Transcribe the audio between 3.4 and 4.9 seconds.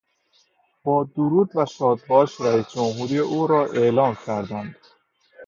را اعلام کردند.